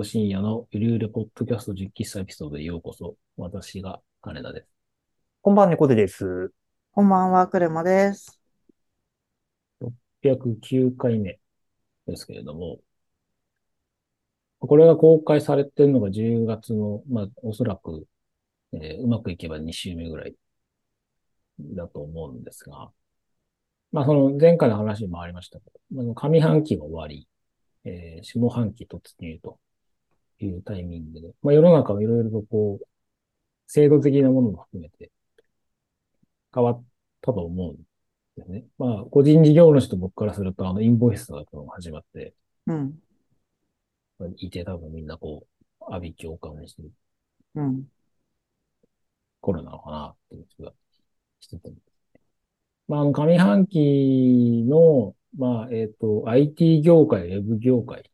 [0.00, 3.16] 曜深夜のゆるゆるポッドキャスト実喫エピソードへようこそ。
[3.36, 4.68] 私が金田です。
[5.42, 6.50] こんばんは、猫背です。
[6.92, 8.40] こんばんは、クレマです。
[9.80, 11.38] 609回目
[12.06, 12.80] ですけれども、
[14.58, 18.06] これが公開されてるのが10月の、まあ、おそらく、
[18.72, 20.34] えーうまくいけば2週目ぐらい
[21.58, 22.90] だと思うんですが、
[23.92, 27.28] まあ、その前回の話にもありましたけど、まあ、上半期が終わり、
[27.84, 29.58] えー下半期突入と
[30.46, 32.86] いうタイミングで、まあ、世の中はいろいろとこう、
[33.66, 35.10] 制度的なものも含めて
[36.54, 36.84] 変わっ
[37.20, 37.76] たと思うん
[38.36, 38.64] ですね。
[38.78, 42.34] まあ、個人事業主と僕からすると、あの、インボイスが始まって
[42.66, 43.00] うん、
[44.36, 45.46] いて、多分みんなこ
[45.80, 46.92] う、阿鼻共感をしてる
[47.54, 47.88] うん、
[49.40, 50.72] 頃なのかなっていう気が
[51.40, 51.70] してて。
[52.88, 58.10] まあ、あの、上半期の、まあ、えっと、IT 業界、ウェブ業界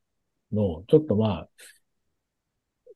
[0.52, 1.48] の、ちょっとまあ、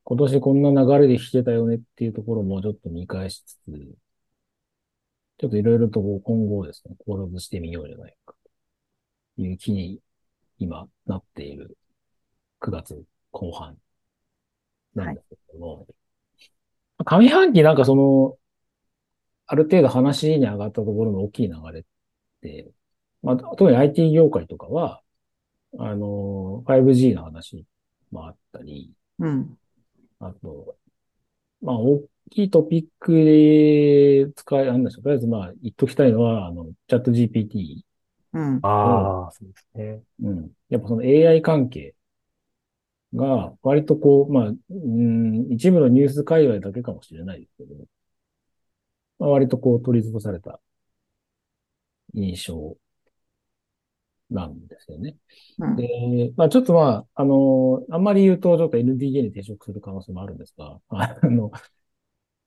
[0.03, 3.95] 今年こんな流れで来てたよねっていうところもちょっと見返しつつ、
[5.37, 8.35] ちょっといろいろと今後ですね、考察してみようじゃないか
[9.35, 9.99] という気に
[10.59, 11.77] 今なっている
[12.61, 13.75] 9月後半
[14.93, 15.87] なんですけども、
[17.05, 18.37] 上半期なんかその、
[19.47, 21.83] ある程度話に上がったところの大きい流れっ
[22.41, 22.69] て、
[23.23, 25.01] まあ、特に IT 業界とかは、
[25.77, 27.65] あの、5G の話
[28.11, 29.57] もあったり、うん、
[30.21, 30.77] あと、
[31.61, 35.03] まあ、大きいトピックで使い、なんでしょう。
[35.03, 37.85] とりあえず、まあ、言っときたいのは、あの、チャット GPT。
[38.33, 40.03] うん、ああ、そうですね。
[40.23, 40.51] うん。
[40.69, 41.95] やっぱその AI 関係
[43.13, 47.75] が、割とこう、まあ、うん、一部のニュース界隈だけかもしれないですけど、
[49.19, 50.59] まあ、割とこう取り潰された
[52.13, 52.77] 印象
[54.31, 55.15] なんですよね。
[55.59, 61.51] うん、で、まあちょっとまあ、あの、あんまり言うとちょっと NDA に抵触する可能性もあるんですが、 あの、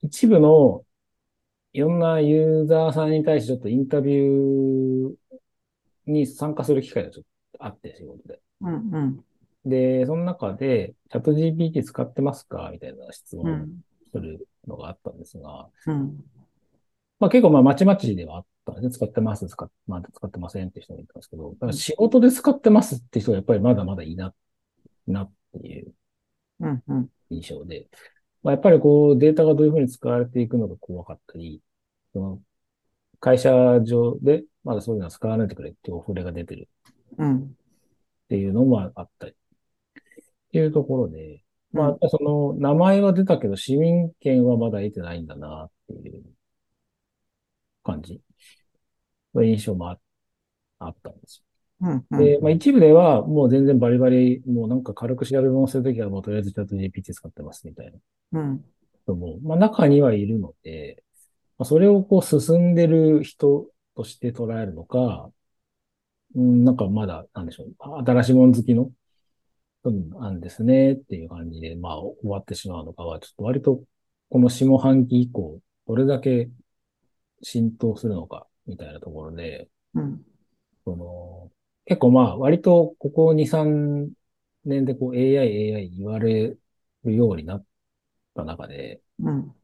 [0.03, 0.85] 一部の
[1.73, 5.15] いろんなユーザーさんに対してちょっとインタビュー
[6.07, 7.25] に参加する機会がちょっ
[7.59, 8.41] とあって、仕事で。
[8.61, 9.25] うん、うん、
[9.65, 13.69] で、その中で、チャット GPT 使ってますかみたいな質問
[14.13, 16.25] するのがあったんですが、うん、
[17.19, 18.91] まあ結構まあまちまちではあったんですね。
[18.91, 24.35] 使ってます、使っ、まあ、使ってませんって人もいたんですけど、だから仕事で使ってますって人がやっぱりまだまだいな、
[25.07, 25.95] なっていう
[26.61, 27.89] うん、うん、印象で、
[28.43, 31.61] まあ、やっぱりこうデータがどういうふうに使われていくのが怖かったり、
[32.13, 32.41] その
[33.21, 36.69] 会社上でまだそういうのは使わないでくれっていうお触れが出てる。
[37.19, 37.49] うん、っ
[38.29, 39.35] ていうのもあったり、っ
[40.53, 41.43] ていうところで、
[41.73, 46.23] まあ、その名前は出たけど市民権はまだ得てないんだなっていう
[47.83, 48.15] 感じ。
[48.15, 48.21] の
[49.43, 49.99] 印象もあ
[50.79, 51.43] あったんです
[51.81, 51.91] よ。
[52.11, 57.93] うん、で、まあ一部ではもう全然バリバリ、もうなんか軽く調べ物するときはもうとりあえずチャット GPT 使ってますみたい
[58.33, 58.41] な。
[58.41, 58.65] うん、
[59.05, 61.03] 人も、まあ中にはいるので、
[61.59, 65.31] まあ、それをこう進んでる人として捉えるのか、
[66.35, 67.75] うん、なんかまだ、なんでしょう、
[68.05, 68.91] 新しいもの好きの
[69.83, 73.83] 人なんですねっていう感じで、まあ終わってしまうのかは、ちょっと割と
[74.31, 76.51] この下半期以降、どれだけ
[77.43, 80.25] 浸透するのかみたいなところで、うん、
[80.85, 81.51] その、
[81.87, 84.11] 結構まあ、割とここ2、3
[84.65, 86.57] 年でこう AI、AI 言われ
[87.05, 87.65] るようになっ
[88.35, 89.55] た中で、うん、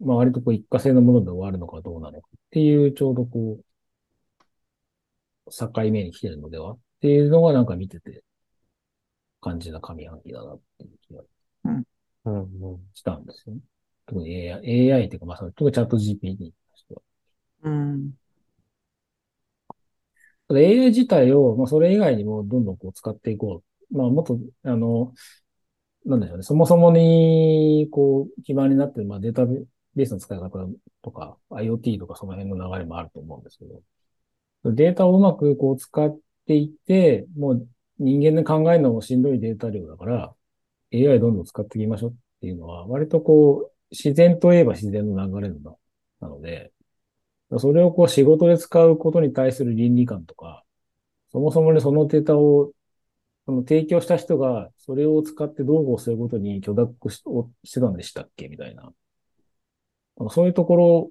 [0.00, 8.22] まあ割とこう一過性のもので終わるのかどうなのかっていうちょうどこう、境目に来てるのではっていうのがなんか見てて
[9.40, 11.22] 感じな上半期だなっていう気が。
[12.94, 13.60] したんですよね。
[14.06, 17.02] 特に AI、AI っていうかまあその、特にチャット GPT に関しては。
[17.62, 18.12] うん、
[20.48, 23.62] ただ AI 自体を、まあ、それ以外にもどんどんこう使っていこ
[23.92, 23.96] う。
[23.96, 25.14] まあ、もっと、あの、
[26.06, 26.42] なんでしょうね。
[26.44, 30.50] そもそもに、こう、基盤になってる、まあ、データベースの使い方
[31.02, 33.82] とか、IoT とかその辺の流れもあると思うんですけど、
[34.64, 36.16] データをうまくこう使っ
[36.46, 37.68] ていって、もう
[37.98, 40.34] 人間で考えるのもしんどいデータ量だから、
[40.90, 45.76] AI どんどん使っていきましょうっていうのは、割とこう、自然といえば自然の流れな
[46.20, 46.72] なので、
[47.56, 50.64] それをこう仕事で使うことに対する倫理観とか、
[51.32, 52.72] そもそもにそのデータを、
[53.46, 58.92] その提供した人がそれを使ってどうこうすることに許諾しをしてたんでしたっけみたいな。
[60.20, 61.10] あのそういうところ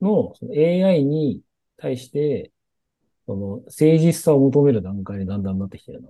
[0.00, 1.42] のその AI に
[1.76, 2.50] 対して、
[3.26, 6.02] その誠実さを求める段階にだんだんなってきてる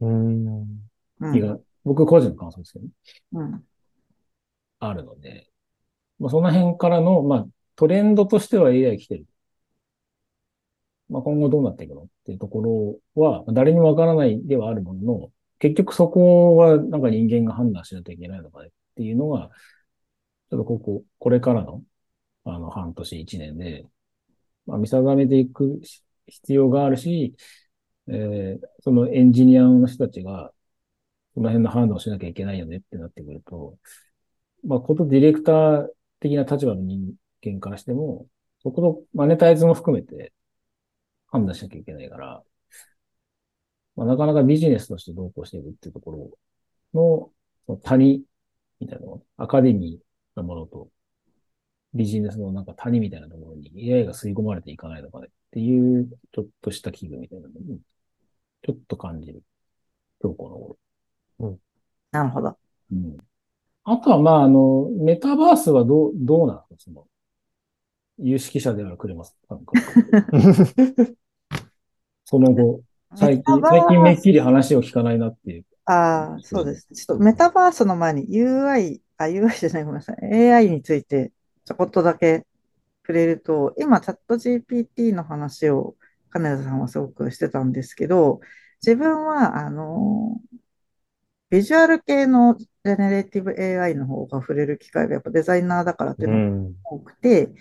[0.00, 0.46] うん。
[0.50, 0.66] う
[1.20, 2.90] な気が、僕個人の感想ですけどね、
[3.56, 3.64] ん、
[4.80, 5.48] あるので、
[6.18, 7.46] まあ、その辺からの、まあ、
[7.78, 9.26] トレンドとしては AI 来てる。
[11.08, 19.50] まあ、今後どうなっていくのっていうところは、誰にもわからないではあるものの、結局そこはなんか人間が判断しないといけないのかねっていうのが、
[20.50, 21.82] ちょっとここ、これからの、
[22.44, 23.84] あの、半年、一年で、
[24.66, 25.80] まあ、見定めていく
[26.28, 27.34] 必要があるし、
[28.08, 30.52] えーそのエンジニアの人たちが、
[31.34, 33.78] この辺の判断をしなきゃいけないよねってなってくると、
[34.64, 35.88] まあ、ことディレクター
[36.20, 38.26] 的な立場の人間からしても、
[38.62, 40.32] そこのマネタイズも含めて
[41.28, 42.42] 判断しなきゃいけないから、
[43.96, 46.18] まあ、なかなかビジネスとしてどうこうしていくっていうところ
[46.94, 47.30] の、
[47.66, 48.22] その谷
[48.80, 50.88] みたいなの、アカデミーなものと、
[51.94, 57.80] ビジネスのなんか谷みたいなところに AI が吸い込まれていかないのかねっていう、ちょっとした危惧みたいなのに、
[58.62, 59.42] ちょっと感じる。
[60.22, 61.58] 今日この頃。
[62.12, 62.56] なるほど。
[62.92, 63.16] うん。
[63.82, 67.07] あとは、まあ、あの、メタバースはどう、どうなのその、
[68.18, 69.26] 有識者であるクレマん
[69.66, 69.82] から。
[72.24, 72.80] その後、
[73.14, 75.64] 最近、最近めっきり話を聞かないなっていう。
[75.84, 76.86] ああ、そうです。
[76.92, 80.16] ちょっとメタバースの前に UI、あ、UI じゃない、ごめんなさい。
[80.22, 81.32] AI について
[81.64, 82.46] ちょこっとだけ
[83.06, 85.96] 触れると、今、チャット GPT の話を
[86.30, 88.40] 金田さんはすごくしてたんですけど、
[88.82, 90.40] 自分は、あの、
[91.50, 96.78] ビジュアル系のジェネレーティブ AI の方が触れる機会がやっぱデザイナーだからっていううのがん。
[96.84, 97.54] 多くて、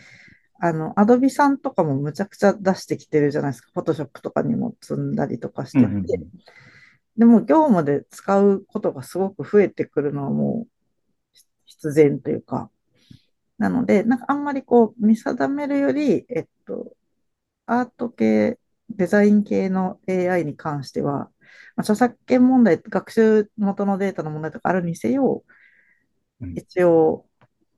[0.59, 3.69] あの、アドビさんとかもむちゃくちゃ出してきてるじゃないですか。
[3.73, 6.19] フォトショップとかにも積んだりとかしてうんうんて。
[7.17, 12.69] でも業務で使うことがすごく増えてくるのはもう必然というか。
[13.57, 16.93] なので、なんかあんまりこう見定めるより、えっと、
[17.65, 18.59] アート系、
[18.89, 21.27] デザイン系の AI に関しては、ま
[21.77, 25.43] あ、著作権問題、学習元のデータの問題とかあるにせよ、
[26.41, 27.26] うん一応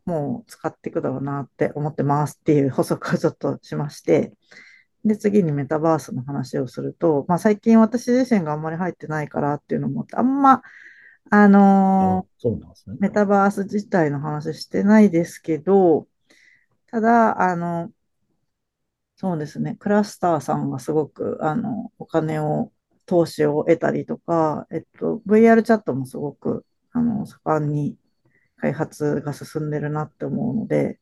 [0.10, 4.34] もう使っていくだろうなって思ってますっていう補足をちょっとしまして、
[5.06, 10.64] で、次にメタバースの話をすると、まあ最近私自身があんまり入ってないからっていうのもあんま、
[11.30, 12.98] あのあそうなんですね。
[13.00, 16.08] メタバース自体の話してないですけど、
[16.88, 17.92] ただ、あの、
[19.16, 22.72] そうですね、クラスターさんがすごく、あの、お金を、
[23.06, 27.98] 投資を得たりとか、えっと、VR チャットもすごく、あの、盛んに
[28.62, 31.00] 開発が進んでるなって思うので、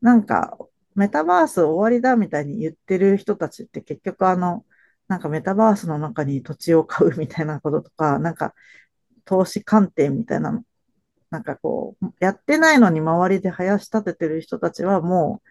[0.00, 0.58] なんか、
[0.94, 4.64] メタバース終わりだみたいに言ってる人たちって結局あの、
[5.08, 8.54] なんかメタバースの中に土地を買うみたいなこととか、なんか
[9.24, 10.64] 投資鑑定みたいなの、
[11.30, 15.42] なんかこう、やってないのに周りで林立ててる人たちはも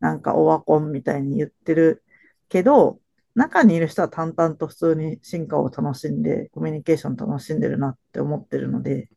[0.00, 2.04] う、なんかオワコンみたいに言ってる
[2.48, 3.00] けど、
[3.34, 9.08] 中にいる人は淡々と普通に進化を楽しんで、コミュニケーション楽しんでるなって思ってるので、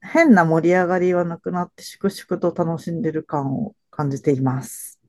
[0.00, 5.00] 変な盛り上がりはなくなって、粛々と楽しんでる感を感じています。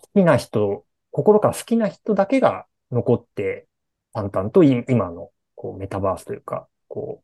[0.00, 3.68] 好きな人、心から好きな人だけが残って、
[4.12, 7.22] 淡々とい今のこうメタバースというか、こ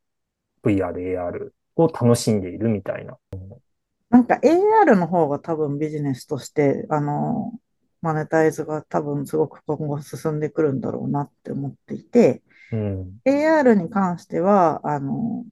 [0.63, 3.17] う VR、AR を楽しんでいるみたいな。
[4.11, 7.53] なんか AR の方が多分ビジネスとして、あの、
[8.03, 13.21] マネタイズが多分すごく今後進んでくるんだろうなって思っていて、うん。
[13.25, 15.45] AR に関しては、あの、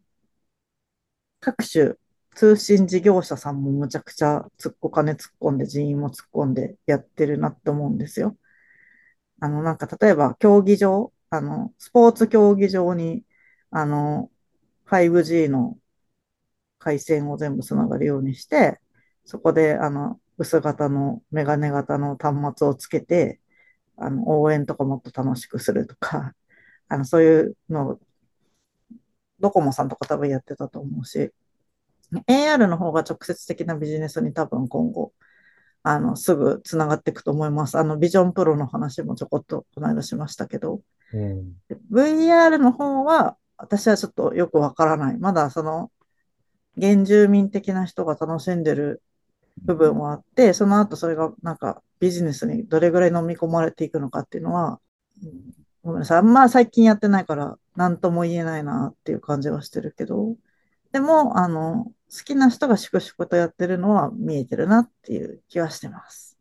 [1.40, 1.94] 各種
[2.36, 8.36] 通信事業者さんもむちゃくちゃつっお金突っ込んで人員も突っ込んでやってるなって思うんですよ。
[9.40, 13.24] あの、なんか例えば競技場、あの、スポーツ競技場に、
[13.70, 14.30] あの、
[14.86, 15.78] 5G の
[16.78, 18.80] 回線を全部つながるようにして、
[19.26, 23.40] そこで、あの、薄型のメガネ型の端末をつけて、
[23.96, 26.34] あの、応援とかもっと楽しくするとか、
[26.88, 28.00] あの、そういうのを、
[29.40, 31.32] ドコモさんとか多分やってたと思うし、
[32.26, 35.12] AR の方が直接的なビジネスに多分今後、
[35.82, 37.78] あの、すぐつながっていくと思います。
[37.78, 40.80] あの、ビジョンプロの話もちょこっとこの間しましたけど、
[41.12, 41.54] うん。
[41.90, 45.18] VR の方は、私はちょっとよくわからない。
[45.18, 45.90] まだその、
[46.80, 49.02] 原住民的な人が楽しんでる
[49.62, 54.80] 部分はあって、その後それがなんかビジネスにどれぐらい飲み込まれていくのかっていうのは、
[55.22, 56.18] うんごめんなさい。
[56.18, 60.36] あんま最近やってないから何とも言えないなっていう感じはしてるけど、
[60.90, 66.36] でも、あの、好きな人が粛々とやってるのは見えてるなっていう気はしてます。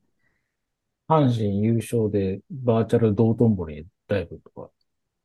[1.08, 4.72] 阪神優勝でバーチャル道頓堀ライブとか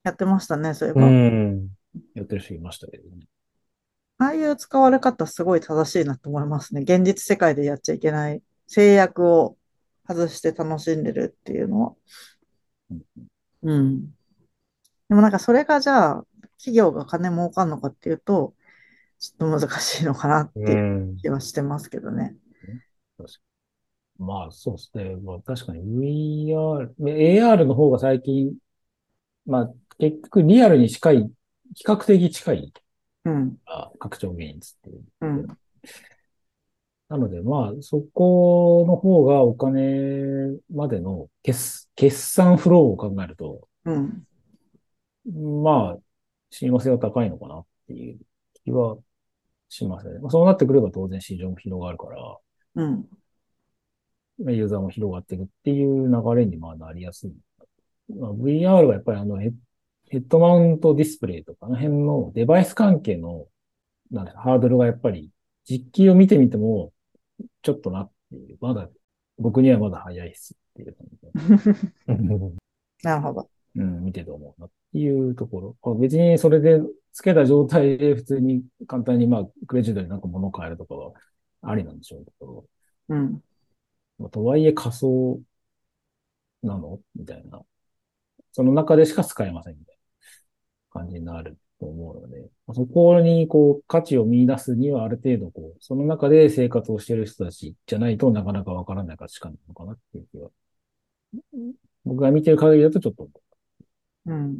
[0.04, 1.06] やってましたね、そういえうば。
[1.06, 1.68] ん。
[2.14, 3.26] やってる人いましたけどね。
[4.18, 6.82] ああいう使われ方すごい正しいなと思いますね。
[6.82, 9.56] 現実世界でやっちゃいけない制約を
[10.06, 11.94] 外して楽しんでるっていうのは。
[13.62, 14.14] うん。
[15.12, 16.26] でもなんかそれがじゃあ
[16.56, 18.54] 企業が金儲かんのかっていうと、
[19.18, 22.34] ちょっと難しいのかなってういうん気はしてますけどね。
[24.18, 25.16] まあそうですね。
[25.16, 28.54] まあ確かに VR、AR の方が最近、
[29.44, 31.30] まあ結局リアルに近い
[31.74, 32.72] 比較的近い
[33.26, 33.58] うん。
[33.66, 35.02] あ拡張現実っていう。
[35.20, 35.58] うん。
[37.10, 44.26] なので、まあ、そこの方がお金までの決、決算フローを考えると、うん。
[45.26, 45.98] まあ、
[46.50, 48.18] 親和性は高いのかなっていう
[48.64, 48.96] 気は
[49.68, 50.18] しますね。
[50.20, 52.38] まあ、そうなってくれば当然市場も広がるから、
[52.74, 53.08] うん。
[54.38, 57.32] まあユーザーも広がっていくっていう流れにまあなりやすい。
[58.14, 59.52] まあ、VR はやっぱりあのヘッ
[60.10, 63.46] ヘッドマウントディスプレイとかあの辺のデバイス関係の
[64.10, 65.30] なんだハードルがやっぱり
[65.64, 66.92] 実機を見てみても
[67.62, 68.88] ちょっとなっていう、まだ
[69.38, 71.92] 僕にはまだ早いっすっていう感じで。
[73.02, 73.50] なるほど。
[73.74, 75.92] うん、見てて思うなっていうところ。
[75.92, 76.80] あ別にそれで
[77.12, 81.12] つけた状態で普通に簡単にまあクレジットでなんか物を買えるとかは
[81.62, 82.64] ありなんでしょうけど、
[83.08, 83.42] うん。
[84.18, 85.40] まあとはいえ仮想
[86.62, 87.00] なの？
[87.14, 87.60] みたいな。
[88.52, 89.96] その中でしか使えませんみたい
[90.94, 100.50] な感じになると思うので、まあそこにこう価値を見出すにはある程度こう、その中で生活をしている人たちじゃないとなかなかわからない価値観なのかなっていう気は。
[102.04, 103.30] 僕が見てる限りだとちょっと思
[104.26, 104.58] うん。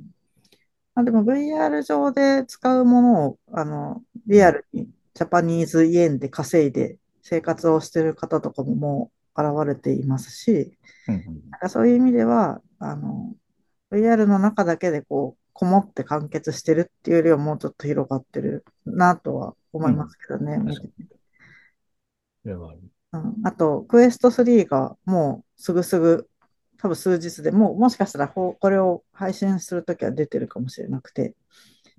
[0.95, 11.13] まあ、でも VR 上で使うものを、あの、リアルにジャパニーズイエンで稼いで生活をしている方とかももう現れていますし、う。
[11.13, 13.35] うんうんなんかそういう意味では、あの、
[13.91, 20.57] VR の中だけでこう、こもって完結してるっていうよりはもうちょっと広がってるなとは思いますけどね。
[20.57, 20.89] 見てて
[22.43, 22.81] それはある
[23.13, 26.29] うん、あと、クエスト3がもうすぐすぐ、
[26.83, 31.37] 多分数日でもう、もしかしたらほこれを配信するときは出てるかもしれなくて、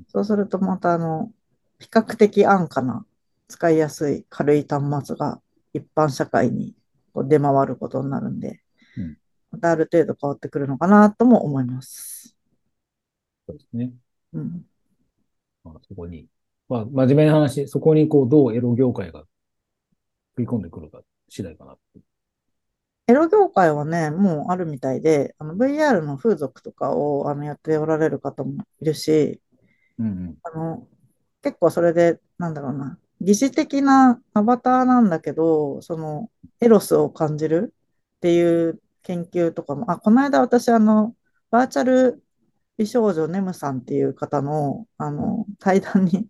[0.10, 1.32] そうするとまたあの、
[1.80, 3.06] 比較的安価な、
[3.48, 5.40] 使いやすい軽い端末が
[5.74, 6.76] 一般社会に
[7.14, 8.62] こう出回ることになるんで、
[8.98, 9.18] うん
[9.52, 12.36] またある程度変わってくるのかなとも思います。
[13.48, 13.92] そうですね。
[14.34, 14.66] うん。
[15.64, 16.26] まあ、そこに、
[16.68, 19.26] まあ、真面目な話、そこにこう、どうエロ業界が
[20.36, 22.02] 食い込んでくるか次第かなって。
[23.08, 29.42] エロ業界はね、もうあるみたいで、あの VR の風俗とかをあのやっておられる方もいるし、
[30.00, 30.38] うんうん。
[30.44, 30.88] あの、
[31.42, 36.32] 結構それで、なんだろうな、疑似的なアバターなんだけど、その、
[36.62, 37.74] エロスを感じる
[38.18, 41.16] っていう研究とかも、あ、この間私、あの、
[41.52, 42.24] バーチャル
[42.78, 46.30] 美少女ネムさんっていう方の、あの、対談に、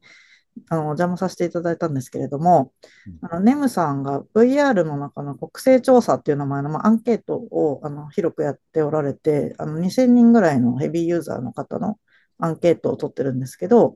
[0.70, 2.74] あの、お邪魔させていただいたんですけれども、
[3.22, 12.00] あの、ネムさんが VR の中の国勢調査っていう名前の、まあ、アンケートを、あの、広くやっておられて、あの、2000人ぐらいのヘビーユーザーの方の
[12.40, 13.96] アンケートを取ってるんですけど、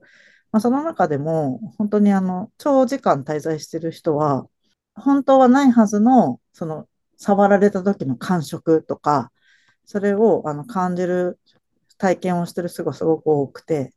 [0.52, 4.48] まあ、その中でも、本当にあの、長時間滞在してる人は、
[4.96, 6.88] 本当はないはずの、その、
[7.18, 9.32] 触られた時の感触とか、
[9.86, 11.40] それをあの感じる
[11.98, 13.94] 体験をしてる人がすごく多くて、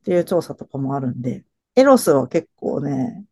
[0.00, 1.44] っていう調査とかもあるんで、
[1.78, 3.24] エロスは結構ね、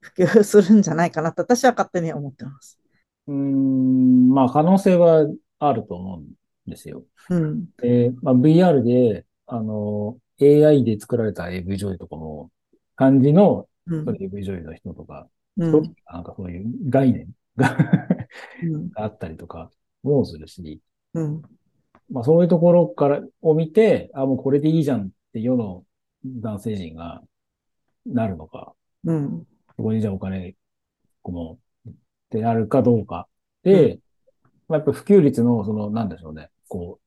[0.00, 2.80] 普及するんじゃないかなと私は勝手に思ってます。
[3.26, 5.26] うーん、まあ、可能性は
[5.58, 6.34] あると思うん
[6.70, 7.04] ですよ。
[7.28, 7.68] うん。
[7.78, 12.50] で、まあ、VR で、あの、AI で作られた AV 女優とかも、
[12.96, 14.16] 感じのうん。
[14.20, 15.96] AV 女優の人とか、うん。
[16.06, 17.76] なんかそういう概念が
[18.62, 18.90] うん。
[18.96, 19.70] あったりとか
[20.02, 20.80] もするし、
[21.14, 21.42] うん。
[22.10, 25.84] まあそういうところからを見て、あ、もうこれでいいじゃんって世の
[26.24, 27.22] 男性陣が
[28.06, 29.46] なるのか、うん。
[29.76, 30.54] そこにじゃあお金、
[31.22, 31.32] こ
[31.86, 31.94] の、っ
[32.30, 33.28] てなるかどうか。
[33.62, 34.00] で、
[34.68, 37.00] まあ、やっぱ普及率の、その、なんでしょうね、こ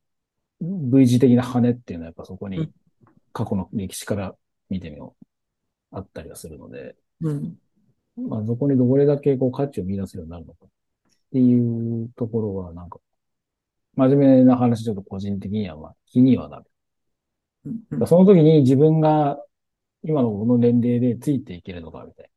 [0.61, 2.71] う、V 字的な羽っていうのはやっぱそこにうん
[3.37, 4.35] 過去の歴史から
[4.67, 5.25] 見てみよう、
[5.91, 7.55] あったりはするので、うん。
[8.17, 10.69] まあそこにどれだけこう価値を見出すようになるのかっ
[11.33, 12.97] ていうところはなんか、
[13.95, 16.65] 真面目な話ちょっと個人的にはまあ気にはなる。
[17.91, 18.07] うん。
[18.07, 19.37] その時に自分が
[20.03, 22.29] 今のこの年齢でついていけるのかみたい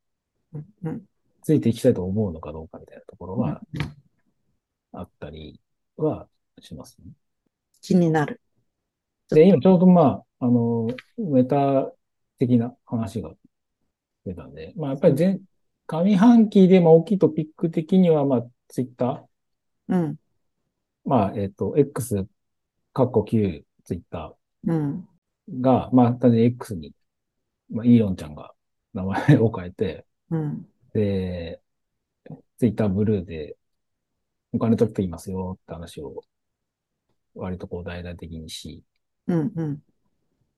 [0.53, 0.61] な。
[0.83, 1.01] うん。
[1.41, 3.61] ついていきたいと思うのかどうかみたいなところは
[4.93, 5.59] あったり
[5.97, 6.27] は
[6.59, 7.11] しますね。
[7.81, 8.41] 気になる。
[9.29, 10.87] で、今ちょうどまあ、あの、
[11.17, 11.91] メタ
[12.37, 13.31] 的な話が
[14.25, 15.39] 出たんで、まあやっぱり前、
[15.87, 19.23] 上半期でまあ大きいトピック的にはまあツイッター、
[19.89, 20.15] うん。
[21.05, 22.27] まあえっ、と、X、
[22.93, 24.35] カッコ旧ツイッタ
[24.67, 25.07] うん。
[25.49, 26.93] ーが、まあ単純に X に、
[27.71, 28.53] まあイーロンちゃんが
[28.93, 30.67] 名前を変えて、うん。
[30.93, 31.61] で、
[32.57, 33.57] ツイッターブルーで
[34.53, 36.23] お金取っていますよって話を
[37.35, 38.83] 割とこう大々的にし、
[39.27, 39.51] うん。
[39.55, 39.81] うん。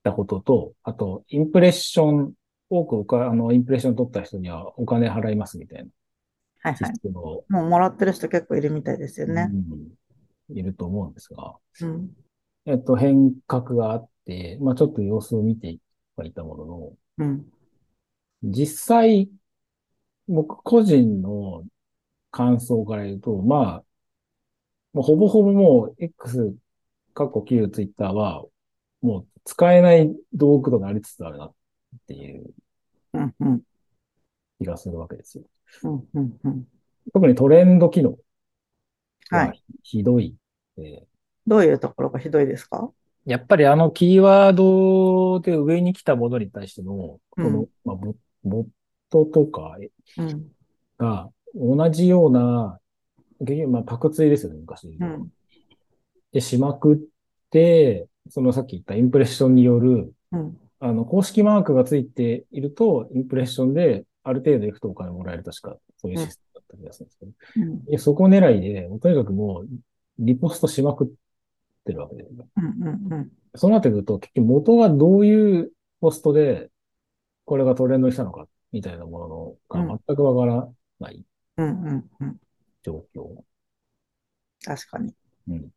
[0.03, 2.33] たことと、あと、インプレッション、
[2.69, 5.85] 多くおか、あの、インプレッション取った人にはお金払いますみたい
[6.61, 6.95] はいなシはい。
[6.95, 9.49] ステムを、もうもらってる人結構いるみたいですよね。
[9.53, 9.93] うん
[10.49, 12.15] いると思うんですが、うん。
[12.65, 15.79] えっと、変革があって、まあちょっと様子を見て
[16.15, 17.51] はいたものの、うん。
[18.43, 19.29] 実際、
[20.27, 21.65] 僕個人の
[22.31, 23.85] 感想から言うと、まあ、
[24.93, 26.55] もうほぼほぼもう X、
[27.13, 28.45] 過去旧 Twitter は、
[29.01, 31.53] もう使えない道具となりつつあるなっ
[32.07, 32.53] ていう。
[34.59, 35.43] 気がするわけですよ。
[35.83, 36.07] うん。
[36.13, 36.39] うん。
[36.43, 36.67] うん。
[37.13, 38.17] 特にトレンド機能
[39.31, 39.39] は。
[39.39, 40.35] はいひどい。
[40.77, 41.05] え
[41.47, 42.91] どういうところがひどいですか？
[43.25, 48.65] やっぱりあのキーワードで上に来たものに対しての、こうんの、まあ、ボボッ
[49.09, 49.77] トとか
[50.17, 50.51] うん。
[50.97, 52.79] が同じような、
[53.39, 55.05] 結局まあパクツイですよね、昔でう。
[55.05, 55.31] ん。
[56.31, 56.97] で、しまくっ
[57.49, 60.57] て、そのさっき言ったインプレッションによる、うん。
[60.79, 67.31] あの、公式マークがついていると、インプレッションである程度いくとお金もらえる、確か、そういうシステムだった気がするんですけど。
[67.55, 67.85] うん。
[67.85, 69.67] でそこ狙いで、とにかくもう、
[70.19, 71.07] リポストしまくっ
[71.85, 72.47] てるわけですよ。
[72.57, 72.65] うん。
[73.11, 73.31] うん。
[73.55, 75.71] そうなってくると、結局元がどういう
[76.01, 76.69] ポストで、
[77.45, 81.23] これがトレンドにしたのか、みたいなものが全くわからない
[81.57, 81.83] うん。
[81.83, 82.09] うん。
[82.19, 82.39] うん。
[82.83, 83.43] 状況、
[84.63, 85.13] 確かに。
[85.47, 85.69] うん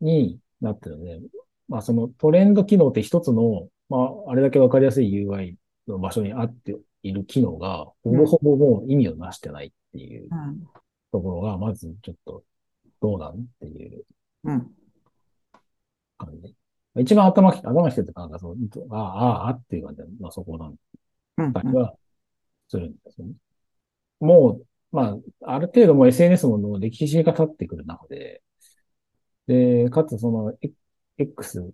[0.00, 1.20] になってるので、
[1.68, 5.54] まあそのトレンド機能って一つの、まああれだけわかりやすい UI
[5.88, 10.64] の場所にあっている機能が、ほぼほぼもう意味をなしてないっていううん。
[11.12, 12.44] ところが、まずちょっと
[13.00, 14.04] どうなんっていう
[14.44, 14.70] うん。
[16.18, 16.54] 感じ。
[17.00, 18.56] 一番頭き、頭きてるとなんかそう、
[18.90, 20.76] ああ、ああ、っていう感じで、まあそこなん
[21.36, 21.54] うん。
[21.54, 21.96] だけは
[22.68, 23.34] するんですよね。
[24.20, 28.42] もう、まあ、ある程度もう SNS も歴史が経ってくる中で、
[29.46, 30.70] で、かつその、え
[31.18, 31.72] X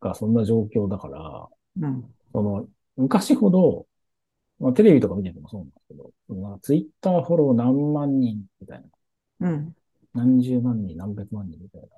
[0.00, 1.48] がそんな状況だから、
[1.80, 2.14] うん。
[2.32, 3.86] その、昔ほど、
[4.60, 8.88] まあテレビとか見ててもそうなんですけど、そのツイッターフォロー何万人みたいな、
[9.40, 9.74] うん。
[10.14, 11.88] 何十万人、何百万人みたいな、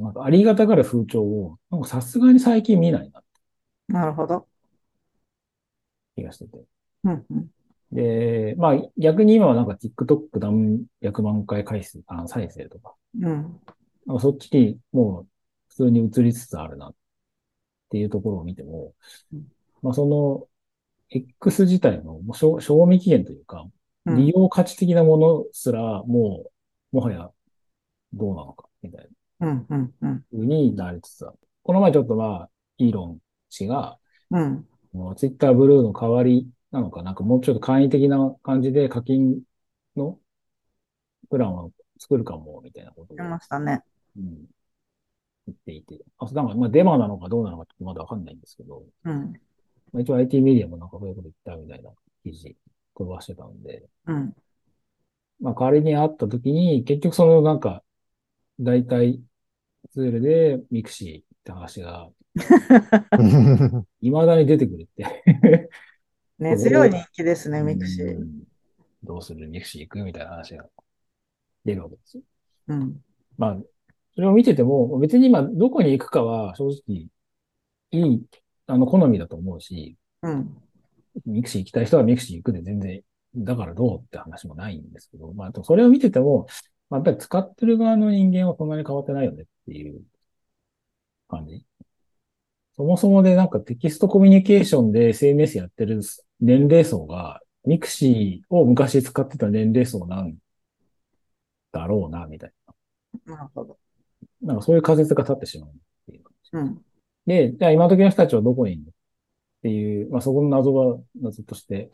[0.00, 3.22] なんかありがたがる風潮を、なんかさすがに最近見ないな
[3.88, 4.46] なるほど。
[6.16, 6.64] 気がしてて。
[7.04, 7.26] うん。
[7.30, 7.50] うん。
[7.92, 13.60] で、まあ逆に今はなんか TikTok 何百万回回数、あ再生とか、うん。
[14.06, 15.26] なんかそっちにもう
[15.68, 16.94] 普通に移りつつあるなっ
[17.90, 18.94] ていうところを見ても
[19.32, 19.46] うん、
[19.82, 20.46] まあその
[21.10, 23.70] X 自体の賞賞味期限というか、うん
[24.16, 26.50] 利用価値的なものすらも
[26.92, 27.30] う、もはや
[28.14, 29.66] どうなのかみたいなうん。
[29.68, 29.94] うん。
[30.02, 30.24] うん。
[30.32, 31.38] 風になりつつある。
[31.62, 33.98] この前ちょっとまあ、イーロン氏が、
[34.30, 34.66] うん。
[34.92, 39.40] もうツイッターブルーの代わりなのか、なんかもうちょっと簡易的な感じで課金
[39.96, 40.18] の
[41.30, 43.82] プランを作るかも、みたいなことを、出ましたね。
[44.16, 44.24] うん、
[45.46, 46.00] 言っていて。
[46.18, 49.32] あ、なんかまあデマなのかどうなのかちょっとまだわかんないんですけど、うん。
[49.92, 51.90] まあ、一応 IT メディアもなんかそういうこと言ったみたいな
[52.22, 52.56] 記事
[52.96, 54.34] 飛ばしてたんで、うん。
[55.40, 57.82] まあ代わりに会った時に、結局そのなんか、
[58.60, 59.20] 代替
[59.92, 62.08] ツールでミクシーって話が、
[64.00, 65.70] 未だに出てくるって。
[66.38, 68.16] 根強い人気ですね、ミクシー。
[68.16, 68.42] うん
[69.04, 69.48] どうする？
[69.48, 70.04] ミクシー行く？
[70.04, 70.66] みたいな話が
[71.64, 72.22] 出るわけですよ。
[72.66, 73.00] うん。
[73.36, 73.58] まあ、
[74.14, 77.06] それを見てても、別に今どこに行くかは正直
[77.92, 78.26] いい、
[78.66, 80.56] あの、好みだと思うし、うん。
[81.24, 83.02] ミクシー行きたい人はミクシー行くで全然、
[83.36, 86.48] だからどうって話もないんですけど、まあ、それを見てても、
[86.90, 90.02] まあ、やっぱり使ってる側の人間はそんなに変わってないよねっていう
[91.28, 91.64] 感じ。
[92.76, 96.00] そもそもでなんかテキストコミュニケーションで SNS やってる
[96.40, 100.36] 年齢層が、ミクシーを昔使ってた年齢層なん
[101.72, 102.52] だろうな、みたい
[103.26, 103.78] なるほど。
[104.40, 104.48] な。
[104.48, 105.72] なんかそういう仮説が立ってしまうっ
[106.06, 106.50] ていう感じ。
[106.52, 106.84] うん。
[107.26, 108.92] で、じゃあ今時の人たちはどこにいるのっ
[109.62, 111.90] ていう、まあそこの謎は謎として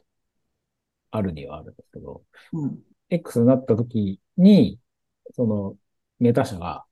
[1.10, 2.78] あるにはあるんですけど、うん。
[3.10, 4.78] X になった時に、
[5.32, 5.76] その
[6.18, 6.84] メタ社が、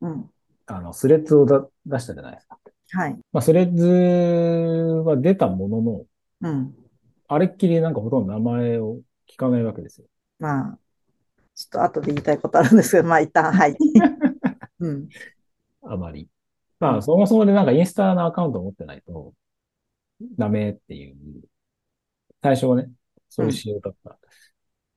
[0.00, 0.30] うん。
[0.66, 2.58] あの、スレッズをだ出したじゃないですか。
[2.92, 3.18] はい。
[3.32, 3.86] まあスレッズ
[5.04, 6.04] は出たものの、
[6.42, 6.74] うん。
[7.28, 10.06] あれっきりなんかほとんど名前を聞かないわけですよ。
[10.38, 10.78] まあ、
[11.54, 13.76] ちょっと後で言いたいことあるんですけど、まあ一旦、はい。
[14.80, 15.08] うん。
[15.82, 16.28] あまり。
[16.78, 19.34] まあそもそもでなんかインスタのアカウントを持ってないと、
[20.38, 21.16] ダメっていう、
[22.42, 22.90] 最初はね、
[23.28, 24.18] そういう仕様だった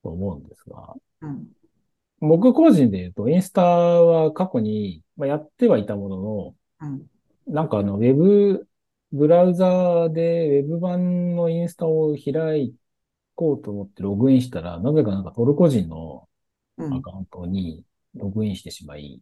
[0.02, 1.48] と思うんですが、うん。
[2.28, 7.06] 僕個人で言うと、インスタは過去に、まあ、やってはいたものの、うん。
[7.46, 8.66] なんかあの、ウェブ、
[9.12, 12.74] ブラウザーでウェブ版のインスタを開
[13.34, 16.28] こうと思ってログインしたら、なぜかなんかトルコ人の
[16.76, 16.94] うん。
[16.94, 17.84] アカウントに
[18.14, 19.20] ログインしてしまい、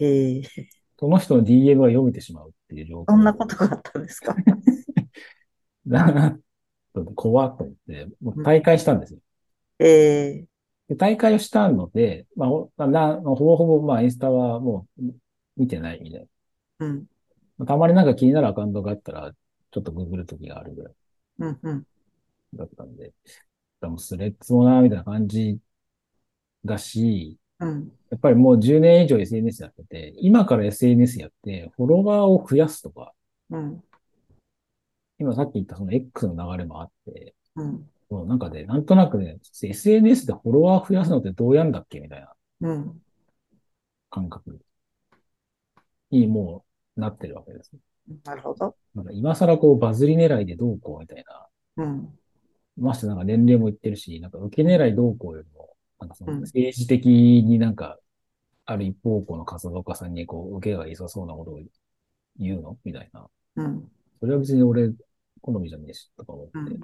[0.00, 0.42] へえ、
[0.98, 3.04] その人の DM が読めてしまうっていう状況。
[3.08, 4.34] そんなことがあったんですか？
[5.86, 6.36] な
[7.14, 9.20] 怖っと思って、もう大会したんですよ。
[9.78, 10.46] ええ、
[10.88, 15.02] で大会をしたので、まあ、ほぼほぼ、まあ、インスタはもう
[15.56, 16.28] 見てないみたい
[16.80, 17.06] うん。
[17.58, 17.66] な。
[17.66, 19.32] たまになんか気になるアカウントがあったら、
[19.70, 20.94] ちょっとググるときがあるぐらい
[21.40, 21.86] うんうん。
[22.54, 23.12] だったんで、
[23.80, 25.58] でもスレッズもな、みたいな感じ
[26.64, 27.92] だし、うん。
[28.10, 33.12] やっぱりもう10年以上 SNS やってて、今から SNS やって、フォロワーを増やすとか、
[33.50, 33.82] うん。
[35.18, 37.88] 今さっき言ったその X の流れもあって、うん。
[38.10, 43.02] もうなんかね、なんとなくね、SNS でフォロワー増やすのってどうやんだっけみたいなうん。
[44.10, 44.58] 感覚
[46.10, 46.64] にも
[46.96, 47.72] うなってるわけです。
[48.24, 48.74] なるほど。
[48.94, 51.24] なんか今更こうバズり狙いでどうこうみたい
[51.76, 51.84] な。
[51.84, 52.18] うん。
[52.76, 57.98] ましてなんか年齢もいってるし、なんか受け狙いどうこうよりも、なんかそのうん政治的になんか、
[58.64, 61.60] ある一方向の活動家さんにこう受けがいさそうなことを
[62.38, 63.26] 言うのみたいな。
[63.56, 63.88] うん。
[64.20, 64.90] それは別に俺、
[65.40, 66.78] 好みじゃねえし、とか思って。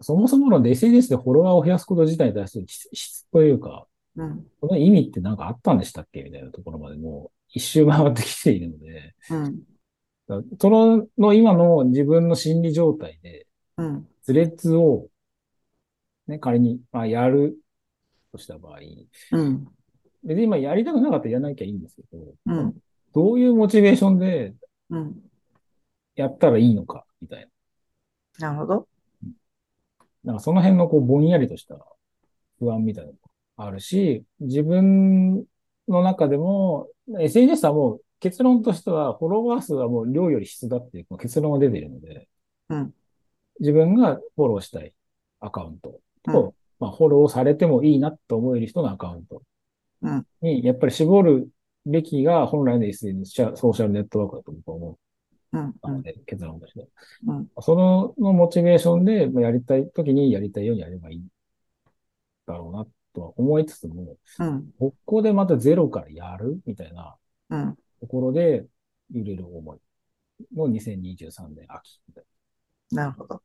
[0.00, 3.86] うんそもそもの SNS でフォロワーを増やすこと自体に対する質質というか、
[4.16, 4.46] うん。
[4.60, 6.22] この意味ってなんかあったんでしたっけ？
[6.22, 9.62] みたいなところまでもう一周回ってきているので、うん。
[10.58, 14.08] そのの今の自分の心理状態で、うん。
[14.22, 15.08] スレッズを、
[16.26, 17.58] ね、仮に、まあ、やる
[18.32, 18.78] とした場合、
[19.32, 19.68] うん。
[20.24, 22.74] 別に今やりたくなかったらやらなきゃいいんですけど、うん。
[23.12, 24.54] どういうモチベーションで
[24.88, 25.16] うん。
[26.14, 27.48] やったらいいのか、みたい
[28.38, 28.48] な。
[28.48, 28.88] なるほど。
[30.24, 31.76] なんかその辺のこうぼんやりとした
[32.58, 33.16] 不安みたいなの
[33.56, 35.44] があるし、自分
[35.88, 42.28] の中でも、SNS はもう結論としては、フォロワー数はもう量より質だっていう結論が出ているので、
[42.68, 42.94] うん。
[43.60, 44.92] 自分がフォローしたい
[45.40, 46.52] アカウントと、うん。
[46.78, 49.42] まあ、フォローされてもいいなと思える人のアカウント
[50.02, 50.26] うん。
[50.42, 51.48] に、やっぱり絞る
[51.86, 54.98] べきが本来の SNS、ソーシャルネットワークだと僕は思
[55.52, 55.60] うん。
[55.62, 55.68] うん。
[55.70, 56.88] ったので、結論として。
[57.26, 57.48] うん。
[57.60, 61.22] そののモチベーションで、まあやりたい時にやりたいようにやればいい
[62.46, 64.70] だろうなとは思いつつも、うん。
[64.78, 67.16] ここでまたゼロからやるみたいな
[67.50, 67.76] うん。
[68.00, 68.64] ところで
[69.12, 69.78] 揺れる思い
[70.56, 72.24] の2023年秋みたい
[72.92, 73.34] なるほど。
[73.34, 73.40] な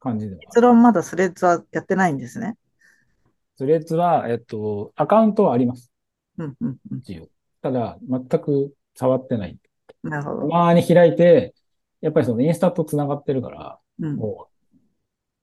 [0.00, 2.56] 感じで結論まだスレッズはやってないんですね。
[3.56, 5.92] スレッズは、えっと、アカウントはあります。
[6.38, 6.56] うん。
[6.60, 6.76] うん。
[6.90, 7.02] うん。
[7.60, 9.58] ただ、全く触ってない。
[10.02, 10.48] たなるほど。
[10.48, 11.54] まに開いて、
[12.00, 14.16] やっぱりそのインスタと繋がってるから、うん。
[14.16, 14.48] も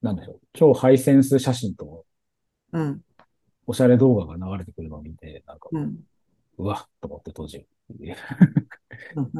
[0.01, 0.39] う、なんでしょう。
[0.53, 2.05] 超ハイセンス写真と
[2.71, 3.01] うん。
[3.67, 5.99] おしゃれ動画が流れてくるのを見て、なんか、うん。
[6.57, 7.67] うわっと思って閉じる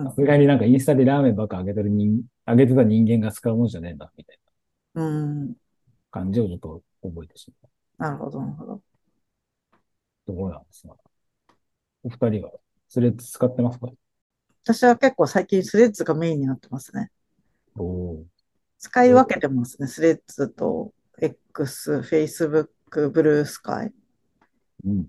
[0.05, 4.39] さすがになんかインスタでラーメンばっか上げてる人、上げてた人間が使うもんじゃねえんだ、みたい
[4.95, 5.47] うん。
[5.49, 5.55] な
[6.11, 7.69] 感じをちょっと覚えてしまう
[8.01, 8.81] なるほど、なるほど。
[10.25, 10.95] ところなんですが。
[12.03, 12.51] お二人は
[12.87, 13.89] スレッズ使ってますか？
[14.71, 17.09] 私は結構最近スレッズがメインになってますね。
[18.77, 19.87] 使い分けてますね。
[19.87, 23.87] スレッズと X、Facebook、ブルースカイ。
[23.87, 23.91] ー。
[24.85, 25.07] うん。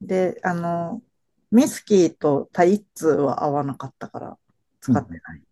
[0.00, 1.02] で、あの、
[1.50, 4.38] ミスキーとタイッツは合わなかったから
[4.80, 5.42] 使ってない。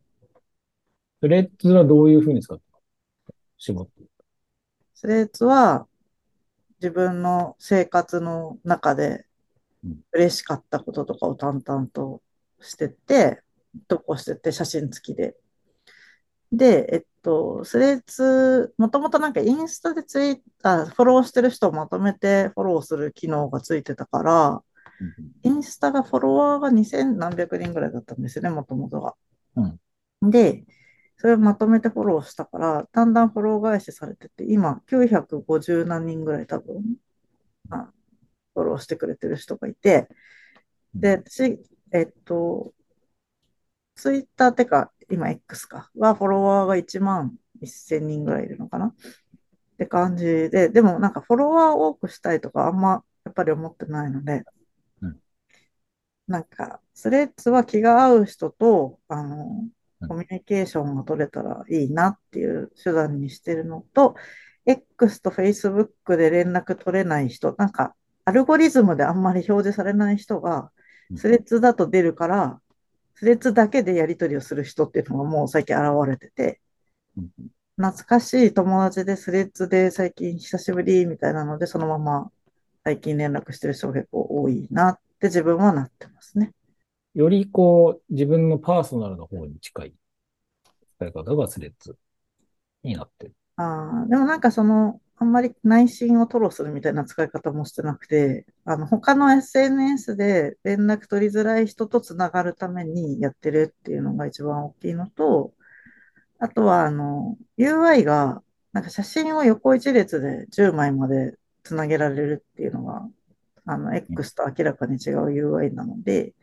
[1.21, 2.83] スレッズはどういうふうに使ってます
[3.27, 3.93] か絞って。
[4.95, 5.87] スレッズは
[6.81, 9.27] 自分の生活の中で
[9.85, 12.23] うん嬉しかったこととかを淡々と
[12.67, 13.43] してって、
[13.89, 15.37] 投稿してって写真付きで。
[16.53, 24.63] で、えっと、スレッズ、もともとなんかインスタでツイーあ、フォローしてる人をまとめてフォローする機能がついてたから、
[25.43, 29.15] インスタがフォロワーが2000何百人ぐらいだったんですよね、もともとが。
[30.23, 30.65] で、
[31.19, 36.97] それをまとめてフォローしたから、だんだんフォロー返しされてて、今950何人ぐらい多分、
[37.71, 37.91] あ
[38.55, 40.09] フォローしてくれてる人がいて、
[40.95, 41.61] で、私、
[41.93, 42.73] えっと、
[43.95, 48.87] ツイッターってか、今 X か、はフォロワーが1万1000人ぐらいいるのかな。
[48.87, 48.93] っ
[49.79, 54.45] て感じで、でもなんかフォロワー多くしたいとかあんまやっぱり思ってないので、
[55.03, 55.21] うん。
[56.27, 59.65] なんか、スレッズは気が合う人と、あの、
[60.01, 60.09] うん。
[60.09, 64.15] コミュニケーションが取れたらいいなっていう手段にしてるのと、
[64.67, 67.95] X と Facebook で連絡取れない人、なんか、
[68.25, 70.71] アルゴリズムであんまり表示されない人がう、ん
[71.15, 72.61] スレッズだと出るから、
[73.15, 76.61] スレッズだけでやり取りをする人っていうのがもう最近現れてて、
[77.17, 77.31] うん
[77.77, 82.31] 懐かしい友達でスレッズで最近久しぶりみたいなので、そのまま
[82.85, 86.53] 最近連絡してる人が結構多いなって自分はなってますね。
[87.15, 89.95] よりこう、自分のパーソナルの方に近い
[90.99, 91.97] 使い方がスレッズ
[92.83, 93.35] になってる。
[93.57, 105.55] あーでもなんかその、あんまり内心を吐露するみたいな使い方もしてなくて、あの、他の SNS で連絡取りづらい人とつながるためにやってるっていうのが一番大きいのと、
[106.39, 113.09] あとはあの、UI が、なんか写真を横一列で10枚までつなげられるっていうのが、
[113.65, 116.35] あの、X と明らかに違う UI なので、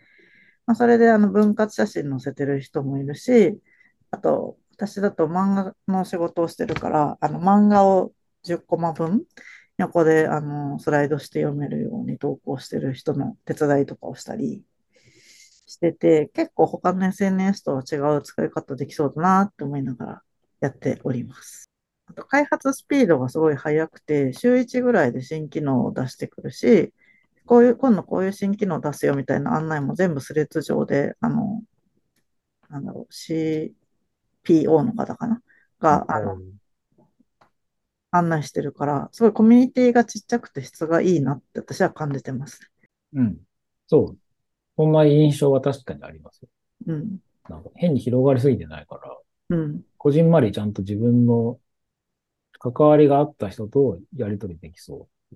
[0.65, 3.59] まあ、それであの分割写真載せてる人もいるし、
[4.11, 8.11] あと、私だと漫画の仕事をしてるから、あの漫画を
[8.43, 9.25] 10コマ分、
[9.77, 14.61] 横であのスライドして読めるように投稿してる人の手伝いとかをしたり
[15.65, 20.21] してて、結構他の SNS とは違う使い方できそうだなって思いながら
[20.59, 21.69] やっております。
[22.05, 26.93] あと開発スピードがすごい速くて、週1ぐらいで新機能を出してくるし、
[27.45, 31.61] こういう、今度こういう新機能を出すよみたいな案内も全部スレッズ上で、あの、
[32.69, 35.41] なんだろう、CPO の方かな？
[35.79, 36.37] が、あの、
[38.13, 42.71] 案内してるから、すごいコミュニティがちっちゃくて質がいいなって私は感じてます。
[43.13, 43.37] うん。
[43.87, 44.17] そう。
[44.77, 46.41] そんな印象は確かにあります。
[46.85, 47.19] うん。
[47.49, 49.17] なんか変に広がりすぎてないから、
[49.49, 49.83] うん。
[49.97, 51.59] こじんまりちゃんと自分の
[52.59, 55.35] 関わりがあった人とやりとりできそう。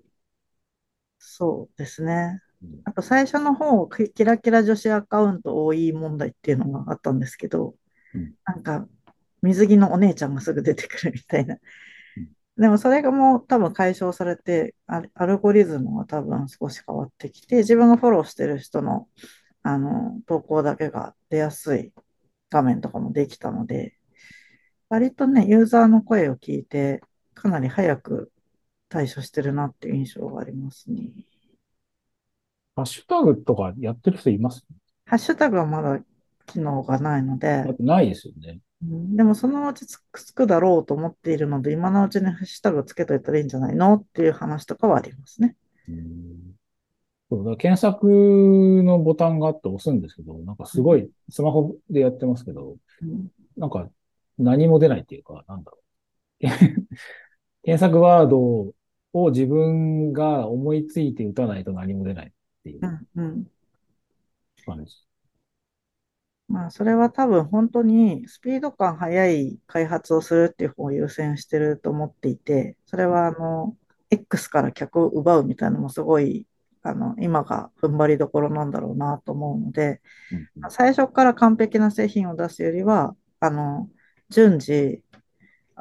[1.19, 2.41] そうですね。
[2.85, 7.75] あと最初の方、キラキラ女子アカウント多い問題っていうのがあったんですけど、
[8.13, 8.87] うん、なんか
[9.41, 11.57] 水着のお姉ちゃんがすぐ出てくるみたいな。
[12.57, 19.07] でもそれがもう多分解消されて、アルゴリズムは多分少し変わってきて、自分がフォローしてる人の
[19.61, 21.93] あの投稿だけが出やすい
[22.49, 23.95] 画面とかもできたので、
[24.89, 27.01] 割とね、ユーザーの声を聞いて、
[27.33, 28.31] かなり早く
[28.89, 31.11] 対処してるなっていう印象がありますね。
[32.75, 34.65] ハッシュタグとかやってる人います？
[35.05, 35.99] ハッシュタグはまだ
[36.45, 37.65] 機能がないので。
[37.79, 38.59] ないですよね。
[38.81, 39.97] でもそのうちつ
[40.33, 45.55] くだろうと思っているので、今のうちにハッシュタグつけといたらいいんじゃないのっていう話とかはありますね。
[45.89, 46.57] うん
[47.29, 48.07] そうだ検索
[48.83, 53.89] のボタンがあって押すんですけど、なんかすごいスマホでやってますけど、うん、なんか
[54.37, 55.77] 何も出ないっていうか、なんだろ
[56.41, 56.47] う。
[57.63, 58.73] 検索ワード
[59.11, 62.31] を自分が思いついて打たないと何も出ないっ
[62.63, 62.79] ていう
[64.65, 65.06] 感じ。
[66.47, 73.75] まあ、それは多分本当にスピード感速い開発をするっていう方を優先してると思っていて、それはあの、
[74.09, 76.47] X から客を奪うみたいなのもすごい、
[76.83, 80.01] あの、今が踏ん張りどころなんだろうなと思うので、
[80.63, 83.89] うん、最初から完璧な製品を出すよりは、あの、
[84.29, 85.03] 順次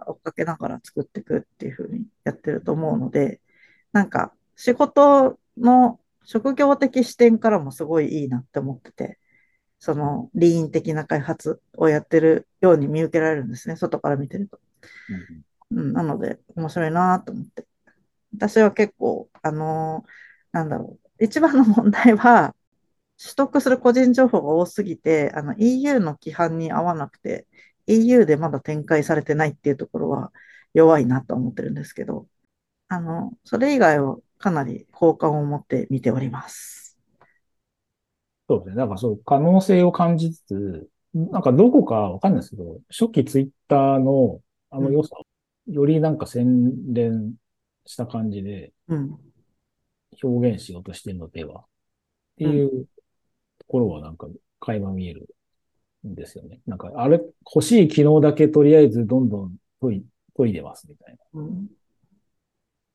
[0.04, 3.40] 追っかけながら作っていくっていうふうにやってると思うので、
[3.92, 9.18] なんか仕事の職業的視点からもすごいいいなって思ってて、
[9.78, 14.58] そのリーン的な開発をやってるように見受けられるんですね、外から見てると。
[15.70, 17.66] うん、なので、面白いなと思って。
[18.34, 20.10] 私は結構、あのー、
[20.52, 21.24] なんだろう。
[21.24, 22.54] 一番の問題は、
[23.18, 27.46] 取得する個人情報が多すぎて、あの EU の規範に合わなくて、
[27.86, 30.32] EU でまだ展開されてないっていうところは
[30.74, 32.26] 弱いなと思ってるんですけど、
[32.88, 36.75] あの、それ以外はかなり好感を持って見ております。
[38.48, 38.76] そうですね。
[38.76, 47.34] なんかそう、可能性を感じつつ、なんかどこかわかんないですけど、初期ツイッターのあの良さをよりなんか洗練
[47.86, 48.72] した感じで
[50.22, 51.64] 表現しようとしてるのでは、っ
[52.38, 52.86] ていう
[53.58, 54.28] ところはなんか
[54.60, 55.28] 垣間見える
[56.06, 56.60] んですよね。
[56.66, 57.20] なんか、あれ、
[57.54, 60.04] 欲しい機能だけとりあえずどんどん研い
[60.36, 61.40] 研いでますみたいな。
[61.40, 61.68] うん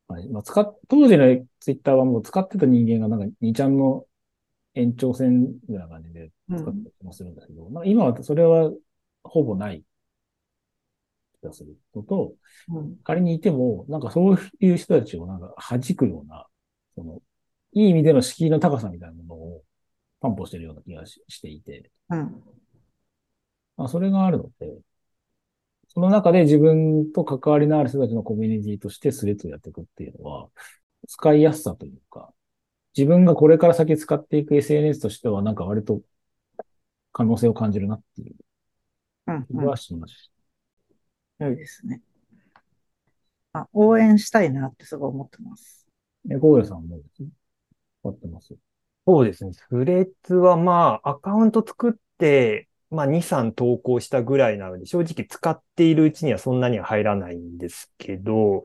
[0.08, 1.26] はいまあ、使っ、当時の
[1.62, 4.06] ツイッターはもう使ってた人間がなんか2ちゃんの
[4.76, 8.72] 延長線ぐらいな感じで使ってたりもするんだけど、うん、今はそれは
[9.24, 9.84] ほぼない
[11.42, 12.34] 気がするのと、
[12.70, 16.46] うん、仮にいても、なんかそういう人たちをなんか弾くような、
[16.96, 17.22] その、
[17.74, 19.62] いい意味での敷居の高さみたいなものを
[20.22, 22.44] 担保してるような気がしていて、うん、
[23.78, 24.72] まあ、それがあるので、
[25.94, 30.48] その中で自分と関わりのある人たちのコミュニティとしてスレッズをやっていくっていうのは、
[31.08, 32.34] 使いやすさというか、
[32.96, 36.02] 自分がこれから先使っていく SNS としては、なんか割と
[37.14, 38.36] 可能性を感じるなっていう
[39.48, 40.32] 気はしまし
[41.40, 41.46] た。
[41.46, 42.02] 良いですね。
[43.54, 45.88] あ、応援したいなってすごい思ってます。
[46.30, 47.30] え、ゴーヤさんもですね。
[48.02, 48.56] 使ってます
[49.06, 49.54] そうですね。
[49.54, 58.64] スレッズはまあ、アカウント作って、まあ、2、3投稿したぐらいなので、正直使っているうちにはそんなには入らないんですけど、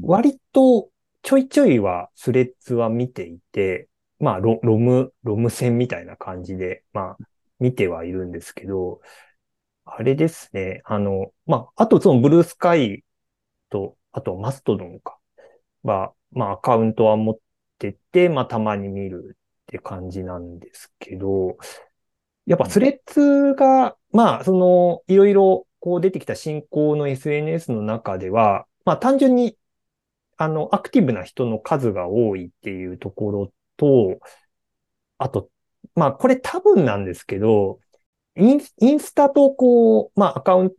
[0.00, 0.90] 割と
[1.24, 3.88] ちょいちょいはスレッズは見ていて、
[4.20, 7.24] まあロ、ロム、ロム線みたいな感じで、まあ、
[7.58, 9.00] 見てはいるんですけど、
[9.86, 10.82] あれですね。
[10.84, 13.04] あの、まあ、あとそのブルースカイ
[13.70, 15.18] と、あとマストドンか。
[15.82, 17.38] は、まあ、アカウントは持っ
[17.78, 21.56] てて、まあ、たまに見るって感じなんですけど、
[22.46, 29.56] やっぱスレッズが、まあ、その、いろいろこう出てきた新興の SNS の中では、まあ単純に、
[30.36, 34.18] あの、アクティブな人の数が多いっていうところと、
[35.18, 35.50] あと、
[35.94, 37.78] まあ、これ多分なんですけど、
[38.36, 38.60] イン
[39.00, 40.72] スタとこう、まあ、アカウン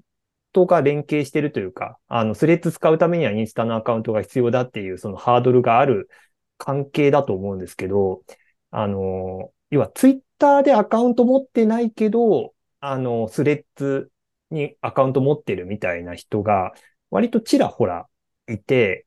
[0.51, 6.09] トが連携してるというか、あの、スレッズ使うためにはインスタのアカウントが必要だっていう、そのハードルがある
[6.57, 8.23] 関係だと思うんですけど、
[8.71, 14.11] あの、要はツイッターでアカウント持ってないけど、あの、スレッズ
[14.51, 16.73] にアカウント持ってるみたいな人が、
[17.09, 18.07] 割とちらほら
[18.49, 19.05] いて、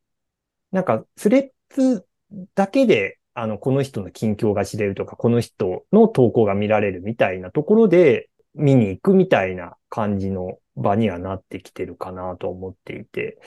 [0.72, 2.06] なんか、スレッズ
[2.54, 13.38] だけで、あの、この人の近況が知れるとか、この人の投稿が見られるみたいなところで、見に行くみたいな感じの場にはなってきてるかなと思っていて、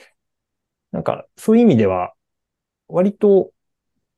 [0.90, 2.14] なんか、そういう意味では、
[2.88, 3.52] 割と、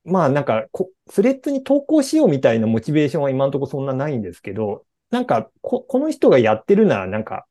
[0.05, 7.47] まあなんかこ、スレッズに投稿しようみたいなモチベーションは今んとこそんなないんですけど、なんかこ、この人がやってるなら、なんか、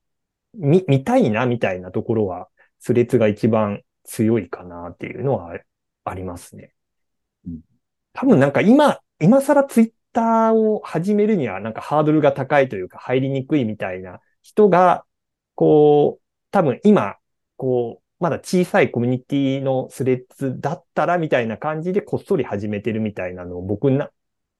[0.55, 5.57] 見、見たいなみたいなところは、スレッズが一番強いかなっていうのは
[6.03, 6.73] ありますね。
[8.13, 15.05] 多分なんか今、今更ツイッターを始めるにはなんかハードルが高いというか入りにくいみたいな人が、
[15.55, 17.15] こう、多分今、
[17.57, 24.11] こう、まだ小さいコミュニティのスレッズだったらみたいな感じでこっそり始めてるみたいなのを僕な、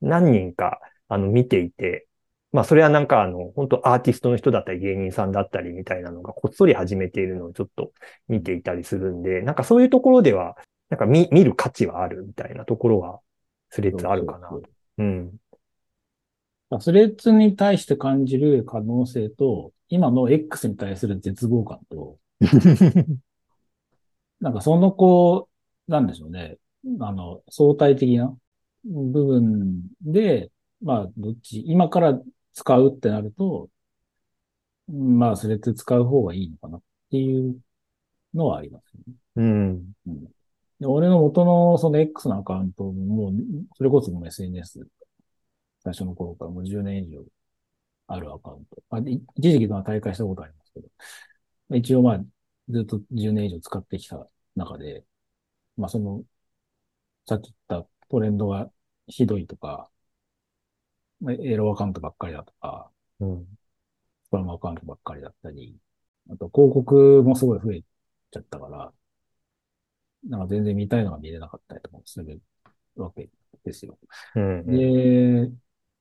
[0.02, 2.08] 何人か、あの、見ていて、
[2.54, 7.92] まあ、それはなんか、あの、本当アーティストの人だったり、芸人さんだったりみたいなのが、こっそり始めているのをちょっと
[8.28, 10.56] 見ていたりするんで、なんかそういうところでは、
[10.90, 13.20] なんか見、見る価値はあるみたいなところは、
[13.72, 14.50] スレッズあるかな。
[14.50, 16.80] そう,そう,そう,うん。
[16.80, 22.18] スレッズに対して感じる可能性と、今の X に対する絶望感と、
[24.42, 25.50] なんかその子、
[25.88, 26.58] なんでしょうね。
[27.00, 28.36] あの、相対的な
[28.86, 32.20] 部分で、まあ、どっち、今から
[32.54, 33.70] 使うってなると、
[34.88, 37.60] まあ、スレッズ使う方がいいのかなっていう
[38.34, 39.16] のはありますね。
[39.38, 39.94] うん。
[40.08, 40.26] うん、
[40.80, 43.34] で俺の元のその X のアカウントも、もう、
[43.78, 44.88] それこそもう SNS、
[45.84, 47.24] 最初の頃からもう10年以上
[48.08, 48.84] あるアカウント。
[48.92, 49.00] あ
[49.38, 50.90] 一時期とは大会したことありますけど、
[51.78, 52.20] 一応まあ、
[52.70, 55.06] ずっと10年以上使ってきた中で、
[55.78, 56.24] まあその、
[57.28, 58.72] さっき言ったトレンドが
[59.08, 59.90] ひどいとか、
[61.32, 63.46] エロアカウントばっかりだとか、うん。
[64.26, 65.76] スパムアカウントばっかりだったり、
[66.30, 67.82] あと広告もすごい増え
[68.32, 68.92] ちゃったから、
[70.28, 72.42] なんか全然見たいのが見れなかったりとかする
[72.96, 73.30] わけ
[73.66, 73.98] ですよ。
[74.36, 75.52] うん、うん、で、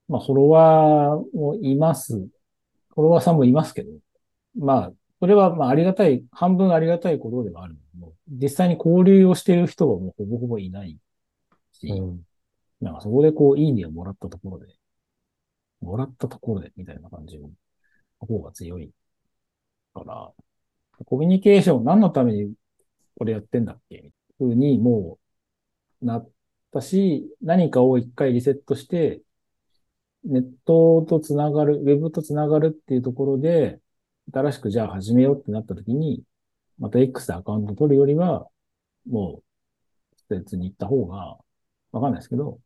[0.08, 2.14] まあ、フォロワーもいます。
[2.14, 3.90] フォロワーさんもいますけど、
[4.58, 10.98] まあ、それはまあありがたい、半分ありがたいことではあるけど、実際に交流をしている人がもうほぼほぼいない
[11.72, 12.20] し、うん、
[12.80, 14.74] なんかそこでこう、いいねをもらったところで、
[15.82, 17.50] もらったところで、みたいな感じの
[18.20, 18.90] 方が強い
[19.94, 20.32] から、
[21.04, 22.54] コミュニケーション何のために
[23.16, 25.18] これやってんだっけみたいな風にも
[26.02, 26.30] うなっ
[26.72, 29.22] たし、何かを一回リセットして、
[30.24, 33.80] ネットとつながる、ウェブとつながるっていうところで、
[34.32, 36.22] 新しくじゃあ始めようってなった時に、
[36.78, 38.48] また X でアカウント取るよりは、
[39.08, 39.42] も
[40.30, 41.38] う、別に行った方が、
[41.92, 42.60] わかんないですけど、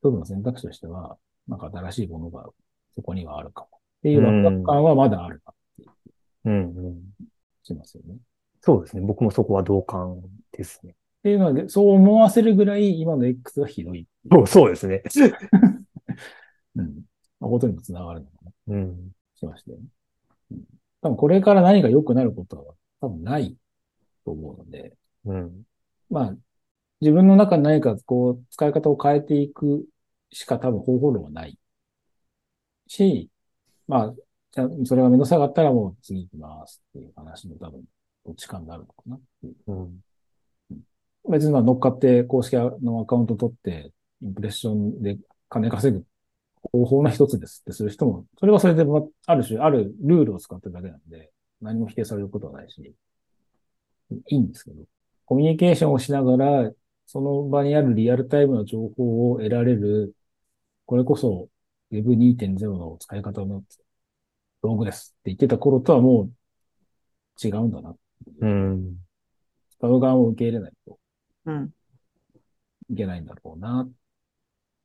[0.00, 2.46] 一つの選択肢としては、なんか新しいものが
[2.94, 5.90] そこにはあるかもっていうワクワク感はまだあるなっていう。
[6.44, 7.02] うん、うん。
[7.62, 8.16] しますよね。
[8.60, 9.02] そうですね。
[9.02, 10.92] 僕もそこは同感ですね。
[10.92, 15.02] っていうのは、そう思わせるぐらい今の X はひどいそうそうですね。
[16.76, 17.02] うん。
[17.40, 18.74] まあ、ことにもつながるのかな。
[18.74, 19.12] うん。
[19.36, 19.84] しましたよね。
[20.54, 20.60] ん、
[21.00, 23.56] 多分これから何か良くなることは多分ない
[24.24, 24.96] と思うので。
[25.24, 25.62] うん。
[26.10, 26.36] まあ、
[27.00, 29.86] 自分の中に何かこう、使い方を変えていく
[30.30, 31.58] しか多分方法論はない
[32.86, 33.30] し、
[33.86, 34.14] まあ、
[34.52, 37.82] じゃそれが目の下くさかったらもう次行きますっていう話の多分、
[38.24, 39.54] どっちかになるのかなっていう。
[39.66, 40.00] うん、
[41.30, 45.18] 別に乗っかって公式のアカウント取って、インプレッションで
[45.48, 46.04] 金稼ぐ
[46.72, 52.94] 方法の一つですってする人も、それはそれで、まある種、あるルールを使ってるだけなんで、何も否定されることはないし、
[54.28, 54.84] いいんですけど、
[55.26, 56.72] コミュニケーションをしながら
[57.06, 60.14] その場にあるリアルタイムの情報を得られる、
[60.86, 61.48] これこそ
[61.92, 63.62] Web2.0 の使い方の
[64.62, 66.30] 道具ですって言ってた頃とはも
[67.42, 67.94] う違うんだな。
[68.40, 68.96] うん。
[69.70, 70.98] 使う側を受け入れないと。
[71.46, 71.70] うん。
[72.90, 73.82] いけないんだろうな。
[73.82, 73.92] っ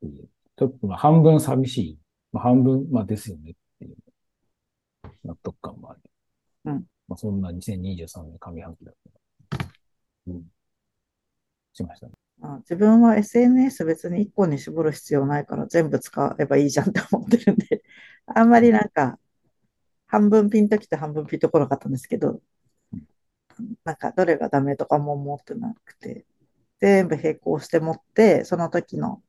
[0.02, 0.30] ていう。
[0.58, 1.98] ちょっとまあ半分寂しい。
[2.32, 3.96] まあ、半分、まあですよねっていう。
[5.24, 6.00] 納得感もある。
[6.66, 6.74] うん。
[7.08, 8.96] まあそんな2023年上半期だっ
[9.50, 9.66] た。
[10.28, 10.44] うん。
[11.74, 12.14] しました、ね。
[12.60, 17.84] 自分は SNS 別に1個に絞る必要ないから全部使えばいいじゃんって思ってるんで
[18.28, 19.20] あんまりなんか、
[20.08, 22.42] 半分ピンときて半分ピンとこなかったんですけど、
[23.84, 26.26] なんかどれがダメとかも思ってなくて、
[26.80, 29.22] 全部並行して持って、その時の、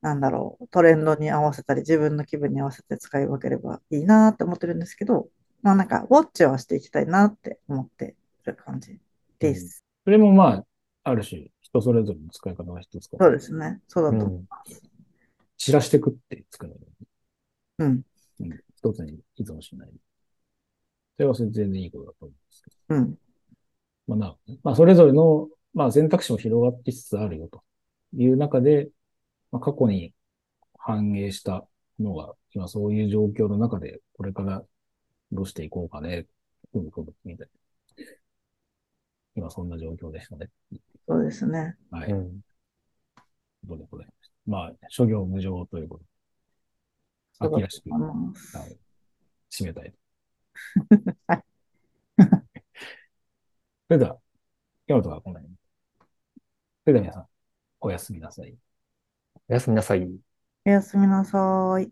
[0.00, 5.28] なんだろう、トレンドに合わせたり、自分の気分に合わせて使い分ければいいなって思ってるんですけど、
[5.62, 9.00] まあなんか、ウォッチはしていきたいなって思ってる感じ
[9.38, 9.82] です。
[10.04, 10.64] それもまあ、
[11.08, 13.80] ある種、人それぞれの使い方が一つかそうですね。
[13.88, 14.46] そうだと思いうん。
[14.48, 14.82] ます。
[15.56, 16.76] 散らしていくって作るの
[17.78, 18.02] うん。
[18.40, 18.58] うん。
[18.76, 19.90] 一つに依存しない。
[21.16, 22.96] それは全然いいことだと思うんですけど。
[22.96, 23.18] うん。
[24.06, 27.62] まあな、まあそれぞれの、まあ選択肢も広がってしつつあるよと
[28.16, 28.88] いう中で、
[29.50, 30.14] まあ過去に
[30.78, 31.66] 反映した
[31.98, 34.62] のが、今そういう状況の中で、これから
[35.32, 36.26] どうしていこうかね、
[36.72, 38.04] ふむふむみたいな。
[39.36, 40.48] 今そんな状況でしたね。
[41.08, 41.74] そうですね。
[41.90, 42.12] はい。
[42.12, 42.40] うん。
[43.64, 44.34] どうでございました。
[44.46, 45.98] まあ、諸行無常というこ
[47.38, 47.90] と秋らしく。
[47.90, 47.98] は
[48.66, 48.76] い、
[49.50, 49.94] 締めたい。
[51.26, 51.44] はい。
[53.88, 54.18] それでは、
[54.86, 55.56] 今日のところはこの辺に。
[56.84, 57.26] それでは皆さん、
[57.80, 58.54] おやすみなさい。
[59.48, 60.06] おやすみなさい。
[60.66, 61.90] おやすみなさい。